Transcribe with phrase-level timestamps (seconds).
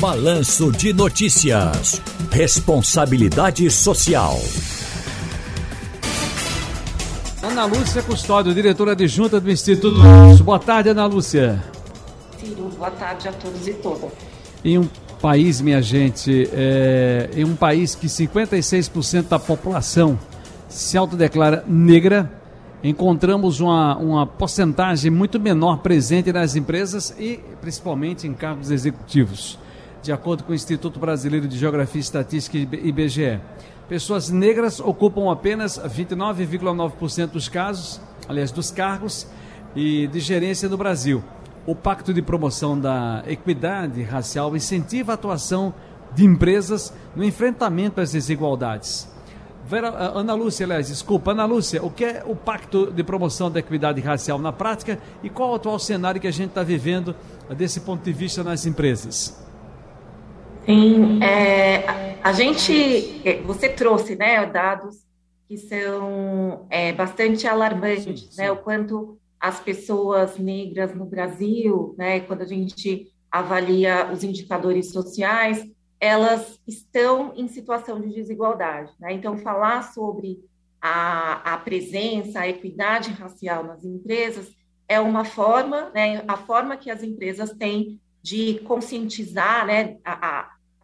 [0.00, 2.00] Balanço de Notícias.
[2.30, 4.34] Responsabilidade Social.
[7.42, 10.00] Ana Lúcia Custódio, diretora adjunta do Instituto.
[10.42, 11.62] Boa tarde, Ana Lúcia.
[12.38, 14.10] Ciro, boa tarde a todos e todas.
[14.64, 14.88] Em um
[15.20, 20.18] país, minha gente, é, em um país que 56% da população
[20.66, 22.32] se autodeclara negra,
[22.82, 29.58] encontramos uma, uma porcentagem muito menor presente nas empresas e principalmente em cargos executivos,
[30.02, 33.40] de acordo com o Instituto Brasileiro de Geografia e Estatística IBGE.
[33.88, 39.26] Pessoas negras ocupam apenas 29,9% dos casos, aliás, dos cargos
[39.74, 41.22] e de gerência no Brasil.
[41.66, 45.74] O Pacto de Promoção da Equidade Racial incentiva a atuação
[46.14, 49.08] de empresas no enfrentamento às desigualdades.
[49.66, 53.60] Vera, Ana Lúcia, aliás, desculpa, Ana Lúcia, o que é o Pacto de Promoção da
[53.60, 57.14] Equidade Racial na prática e qual o atual cenário que a gente está vivendo
[57.56, 59.49] desse ponto de vista nas empresas?
[60.70, 61.84] Sim, é,
[62.22, 65.04] a gente, é, você trouxe, né, dados
[65.48, 68.40] que são é, bastante alarmantes, sim, sim.
[68.40, 74.92] né, o quanto as pessoas negras no Brasil, né, quando a gente avalia os indicadores
[74.92, 79.12] sociais, elas estão em situação de desigualdade, né?
[79.12, 80.38] Então, falar sobre
[80.80, 84.48] a, a presença, a equidade racial nas empresas
[84.88, 90.39] é uma forma, né, a forma que as empresas têm de conscientizar, né, a, a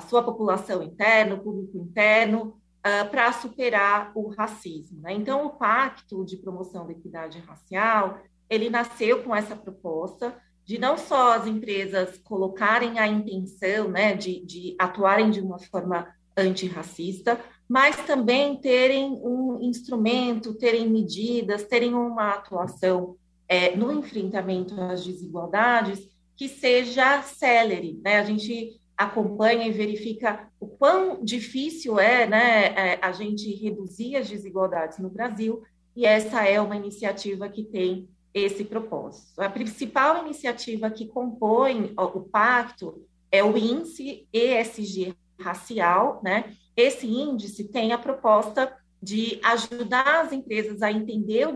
[0.00, 5.00] sua população interna, o público interno, uh, para superar o racismo.
[5.00, 5.12] Né?
[5.14, 10.34] Então, o Pacto de Promoção da Equidade Racial, ele nasceu com essa proposta
[10.64, 16.06] de não só as empresas colocarem a intenção né, de, de atuarem de uma forma
[16.36, 23.16] antirracista, mas também terem um instrumento, terem medidas, terem uma atuação
[23.48, 28.00] é, no enfrentamento às desigualdades que seja célere.
[28.02, 28.18] Né?
[28.18, 34.28] A gente acompanha e verifica o quão difícil é, né, é, a gente reduzir as
[34.28, 35.62] desigualdades no Brasil,
[35.96, 39.40] e essa é uma iniciativa que tem esse propósito.
[39.40, 43.02] A principal iniciativa que compõe o pacto
[43.32, 46.54] é o índice ESG racial, né?
[46.76, 48.70] Esse índice tem a proposta
[49.02, 51.54] de ajudar as empresas a entender o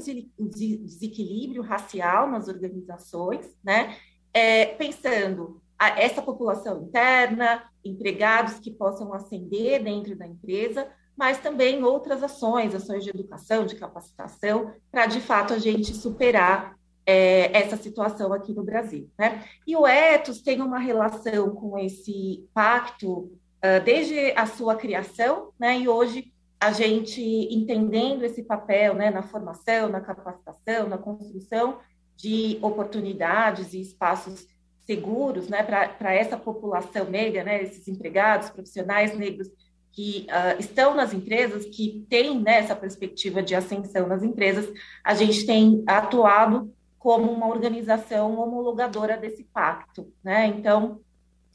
[0.49, 3.97] desequilíbrio racial nas organizações, né?
[4.33, 12.23] É, pensando essa população interna, empregados que possam ascender dentro da emesa, mas também outras
[12.23, 16.77] ações, ações de educação, de capacitação, para de fato a gente superar
[17.07, 19.09] é, essa situação aqui no Brasil.
[19.19, 19.45] Né?
[19.67, 25.79] E o Etos tem uma relação com esse pacto uh, desde a sua criação, né?
[25.79, 31.79] e hoje a gente entendendo esse papel né, na formação, na capacitação, na construção
[32.17, 34.47] de oportunidades e espaços
[34.87, 39.49] seguros né, para essa população negra, né, esses empregados, profissionais negros
[39.93, 44.69] que uh, estão nas empresas, que têm né, essa perspectiva de ascensão nas empresas,
[45.03, 50.12] a gente tem atuado como uma organização homologadora desse pacto.
[50.23, 50.47] Né?
[50.49, 51.00] Então,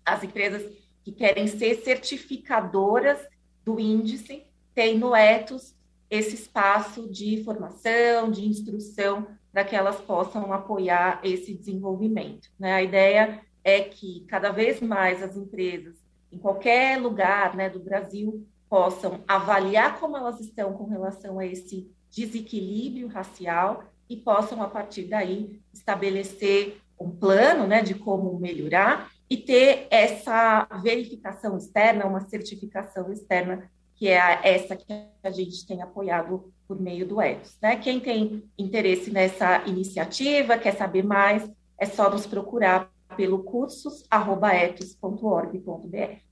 [0.06, 0.64] as empresas
[1.04, 3.20] que querem ser certificadoras
[3.66, 5.76] do índice têm no ETOS
[6.10, 12.50] esse espaço de formação, de instrução para que elas possam apoiar esse desenvolvimento.
[12.58, 12.74] Né?
[12.74, 15.96] A ideia é que cada vez mais as empresas,
[16.32, 21.90] em qualquer lugar né, do Brasil, possam avaliar como elas estão com relação a esse
[22.12, 29.38] desequilíbrio racial e possam, a partir daí, estabelecer um plano né, de como melhorar e
[29.38, 33.70] ter essa verificação externa, uma certificação externa,
[34.00, 34.86] que é a, essa que
[35.22, 37.58] a gente tem apoiado por meio do ETOS.
[37.62, 37.76] Né?
[37.76, 46.29] Quem tem interesse nessa iniciativa, quer saber mais, é só nos procurar pelo cursos@etos.org.br.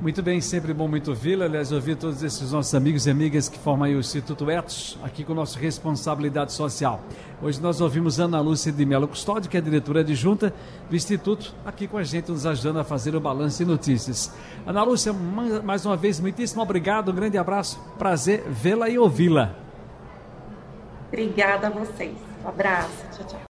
[0.00, 1.44] Muito bem, sempre bom muito vê-la.
[1.44, 5.34] Aliás, ouvir todos esses nossos amigos e amigas que formam o Instituto Etos, aqui com
[5.34, 7.02] nossa responsabilidade social.
[7.42, 10.54] Hoje nós ouvimos Ana Lúcia de Melo Custódio, que é diretora adjunta
[10.88, 14.32] do Instituto, aqui com a gente, nos ajudando a fazer o balanço e notícias.
[14.66, 19.54] Ana Lúcia, mais uma vez, muitíssimo obrigado, um grande abraço, prazer vê-la e ouvi-la.
[21.08, 22.16] Obrigada a vocês.
[22.42, 23.04] Um abraço.
[23.12, 23.38] Tchau, tchau.